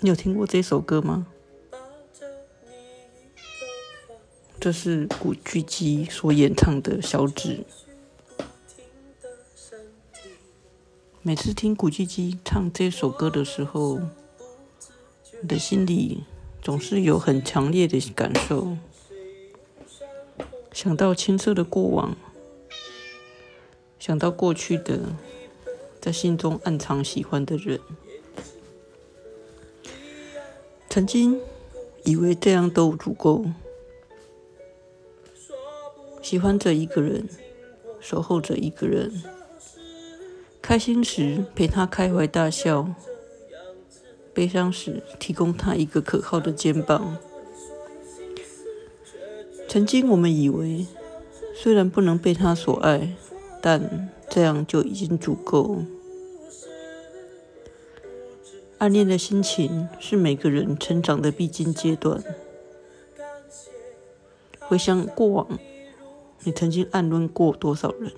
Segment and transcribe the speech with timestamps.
[0.00, 1.26] 你有听过这首歌吗？
[4.60, 7.64] 这是古巨基所演唱的《小指》。
[11.22, 16.24] 每次听古巨基唱这首歌的时候，我的心里
[16.60, 18.76] 总是有很强烈的感受，
[20.72, 22.14] 想到青涩的过往，
[23.98, 25.00] 想到过去的
[26.02, 27.80] 在心中暗藏喜欢的人。
[30.96, 31.38] 曾经
[32.04, 33.44] 以为这样都足够，
[36.22, 37.28] 喜欢着一个人，
[38.00, 39.22] 守候着一个人，
[40.62, 42.88] 开心时陪他开怀大笑，
[44.32, 47.18] 悲伤时提供他一个可靠的肩膀。
[49.68, 50.86] 曾经我们以为，
[51.54, 53.14] 虽然不能被他所爱，
[53.60, 55.82] 但这样就已经足够。
[58.78, 62.22] 暗恋的心情是每个人成长的必经阶段。
[64.60, 65.58] 回想过往，
[66.44, 68.12] 你曾经暗恋过多少人？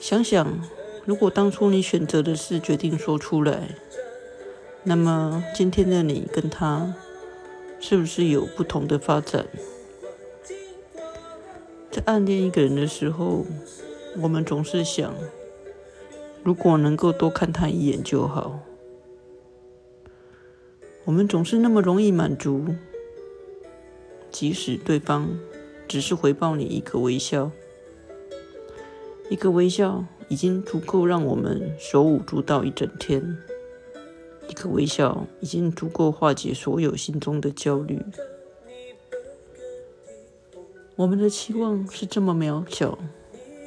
[0.00, 0.68] 想想，
[1.04, 3.76] 如果当初你选择的是决定说出来，
[4.82, 6.94] 那么今天的你跟他
[7.78, 9.46] 是不是有不同的发展？
[11.92, 13.46] 在暗恋一个人的时候，
[14.20, 15.14] 我们总是想。
[16.48, 18.58] 如果能够多看他一眼就好。
[21.04, 22.64] 我们总是那么容易满足，
[24.30, 25.28] 即使对方
[25.86, 27.50] 只是回报你一个微笑，
[29.28, 33.36] 一个微笑已经足够让我们手舞足蹈一整天，
[34.48, 38.00] 一个微笑已经足够化解所有心中的焦虑。
[40.96, 42.98] 我们的期望是这么渺小。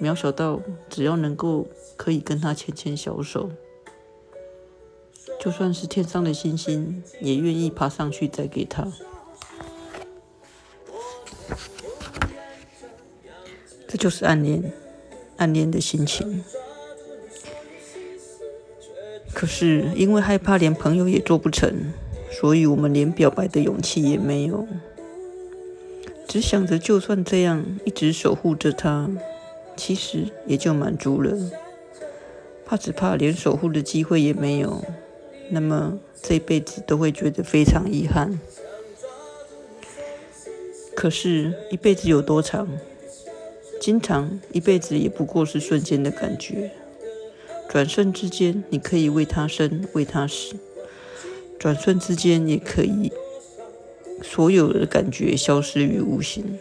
[0.00, 3.50] 渺小到只要能够可以跟他牵牵小手，
[5.40, 8.86] 就算是天上的星星也愿意爬上去再给他。
[13.88, 14.72] 这就是暗恋，
[15.38, 16.44] 暗恋的心情。
[19.34, 21.92] 可是因为害怕连朋友也做不成，
[22.30, 24.66] 所以我们连表白的勇气也没有，
[26.26, 29.08] 只想着就算这样一直守护着他。
[29.78, 31.38] 其实也就满足了，
[32.66, 34.84] 怕只怕连守护的机会也没有，
[35.50, 38.40] 那么这一辈子都会觉得非常遗憾。
[40.96, 42.68] 可是，一辈子有多长？
[43.80, 46.72] 经常一辈子也不过是瞬间的感觉，
[47.68, 50.56] 转瞬之间，你可以为他生，为他死；
[51.56, 53.12] 转瞬之间，也可以
[54.20, 56.58] 所有的感觉消失于无形。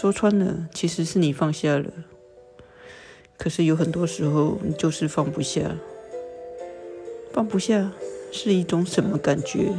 [0.00, 1.84] 说穿了，其实是你放下了。
[3.36, 5.76] 可是有很多时候，你就是放不下。
[7.34, 7.92] 放不下
[8.32, 9.74] 是一种什么感觉？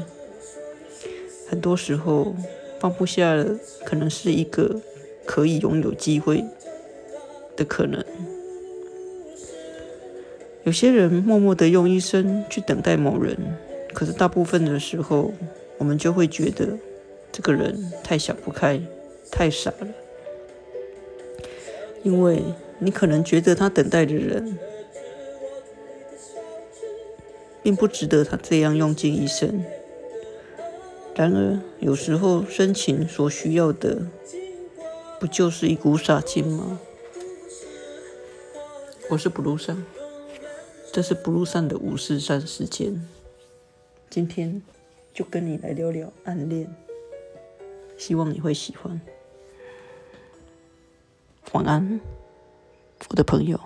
[1.49, 2.35] 很多时候，
[2.79, 4.79] 放不下了，可能是一个
[5.25, 6.45] 可以拥有机会
[7.55, 8.05] 的可能。
[10.65, 13.35] 有些人默默的用一生去等待某人，
[13.91, 15.33] 可是大部分的时候，
[15.79, 16.77] 我们就会觉得
[17.31, 18.79] 这个人太想不开，
[19.31, 19.87] 太傻了。
[22.03, 22.43] 因为
[22.79, 24.57] 你可能觉得他等待的人，
[27.61, 29.63] 并不值得他这样用尽一生。
[31.15, 34.07] 然而，有时候深情所需要的，
[35.19, 36.79] 不就是一股傻劲吗？
[39.09, 39.85] 我是布鲁上，
[40.91, 43.05] 这是布鲁上的五四三时间。
[44.09, 44.61] 今天
[45.13, 46.73] 就跟你来聊聊暗恋，
[47.97, 48.99] 希望你会喜欢。
[51.53, 51.99] 晚安，
[53.09, 53.59] 我的朋友。